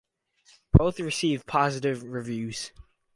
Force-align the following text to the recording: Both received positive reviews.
Both 0.73 0.99
received 0.99 1.45
positive 1.45 2.01
reviews. 2.01 2.71